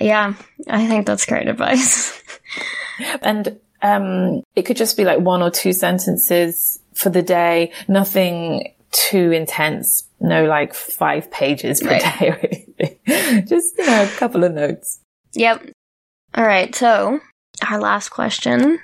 yeah, 0.00 0.34
I 0.68 0.86
think 0.86 1.06
that's 1.06 1.26
great 1.26 1.48
advice. 1.48 2.22
and 3.22 3.60
um, 3.82 4.42
it 4.56 4.62
could 4.62 4.78
just 4.78 4.96
be 4.96 5.04
like 5.04 5.20
one 5.20 5.42
or 5.42 5.50
two 5.50 5.72
sentences 5.72 6.80
for 6.94 7.10
the 7.10 7.22
day, 7.22 7.72
nothing 7.86 8.74
too 8.90 9.30
intense. 9.32 10.08
No, 10.20 10.46
like 10.46 10.72
five 10.72 11.30
pages 11.30 11.80
per 11.80 11.90
right. 11.90 12.18
day 12.18 12.28
or 12.30 12.38
anything. 12.38 13.46
just, 13.46 13.76
you 13.76 13.86
know, 13.86 14.02
a 14.02 14.16
couple 14.16 14.44
of 14.44 14.54
notes. 14.54 15.00
Yep. 15.34 15.70
All 16.34 16.44
right. 16.44 16.74
So, 16.74 17.20
our 17.68 17.80
last 17.80 18.08
question 18.08 18.80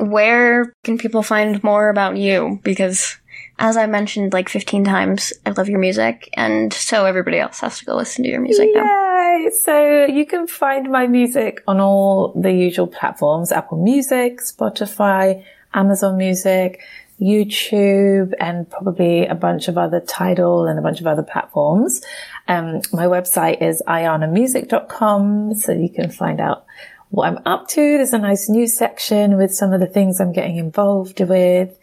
Where 0.00 0.74
can 0.82 0.98
people 0.98 1.22
find 1.22 1.62
more 1.62 1.90
about 1.90 2.16
you? 2.16 2.60
Because 2.62 3.18
as 3.58 3.76
I 3.76 3.86
mentioned 3.86 4.32
like 4.32 4.48
15 4.48 4.84
times, 4.84 5.32
I 5.44 5.50
love 5.50 5.68
your 5.68 5.78
music, 5.78 6.30
and 6.34 6.72
so 6.72 7.04
everybody 7.04 7.38
else 7.38 7.60
has 7.60 7.78
to 7.78 7.84
go 7.84 7.94
listen 7.94 8.24
to 8.24 8.30
your 8.30 8.40
music 8.40 8.70
Yay! 8.74 8.80
now. 8.80 9.48
So 9.52 10.06
you 10.06 10.26
can 10.26 10.46
find 10.46 10.90
my 10.90 11.06
music 11.06 11.62
on 11.66 11.80
all 11.80 12.32
the 12.34 12.52
usual 12.52 12.86
platforms 12.86 13.52
Apple 13.52 13.82
Music, 13.82 14.40
Spotify, 14.40 15.44
Amazon 15.74 16.16
Music, 16.16 16.80
YouTube, 17.20 18.32
and 18.40 18.68
probably 18.68 19.26
a 19.26 19.34
bunch 19.34 19.68
of 19.68 19.76
other 19.76 20.00
Tidal 20.00 20.66
and 20.66 20.78
a 20.78 20.82
bunch 20.82 21.00
of 21.00 21.06
other 21.06 21.22
platforms. 21.22 22.00
Um, 22.48 22.80
my 22.92 23.04
website 23.04 23.62
is 23.62 23.82
ayanamusic.com, 23.86 25.54
so 25.54 25.72
you 25.72 25.90
can 25.90 26.10
find 26.10 26.40
out 26.40 26.64
what 27.10 27.28
I'm 27.28 27.38
up 27.44 27.68
to. 27.68 27.80
There's 27.80 28.12
a 28.12 28.18
nice 28.18 28.48
news 28.48 28.76
section 28.76 29.36
with 29.36 29.54
some 29.54 29.72
of 29.72 29.80
the 29.80 29.86
things 29.86 30.20
I'm 30.20 30.32
getting 30.32 30.56
involved 30.56 31.20
with. 31.20 31.76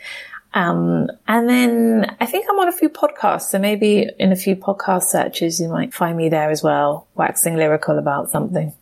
Um, 0.54 1.10
and 1.28 1.48
then 1.48 2.16
I 2.20 2.26
think 2.26 2.48
I'm 2.50 2.58
on 2.60 2.68
a 2.68 2.72
few 2.72 2.90
podcasts. 2.90 3.50
So 3.50 3.60
maybe 3.60 4.10
in 4.18 4.32
a 4.32 4.36
few 4.36 4.56
podcast 4.56 5.04
searches, 5.04 5.60
you 5.60 5.68
might 5.70 5.94
find 5.94 6.18
me 6.18 6.30
there 6.30 6.50
as 6.50 6.64
well, 6.64 7.08
waxing 7.16 7.56
lyrical 7.56 8.00
about 8.00 8.32
something. 8.32 8.74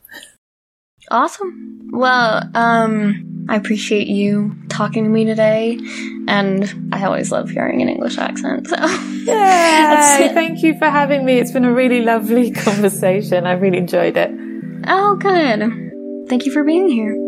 Awesome. 1.11 1.89
Well, 1.91 2.49
um, 2.55 3.45
I 3.47 3.55
appreciate 3.55 4.07
you 4.07 4.55
talking 4.69 5.03
to 5.03 5.09
me 5.09 5.25
today, 5.25 5.79
and 6.27 6.89
I 6.91 7.03
always 7.03 7.31
love 7.31 7.49
hearing 7.49 7.81
an 7.81 7.89
English 7.89 8.17
accent. 8.17 8.67
So 8.67 8.75
yeah, 8.77 10.17
thank 10.33 10.63
you 10.63 10.77
for 10.79 10.89
having 10.89 11.23
me. 11.25 11.37
It's 11.37 11.51
been 11.51 11.65
a 11.65 11.73
really 11.73 12.01
lovely 12.01 12.51
conversation. 12.67 13.45
I 13.45 13.53
really 13.53 13.77
enjoyed 13.77 14.17
it. 14.17 14.31
Oh, 14.87 15.15
good. 15.15 15.84
Thank 16.27 16.45
you 16.45 16.51
for 16.51 16.63
being 16.63 16.89
here. 16.89 17.24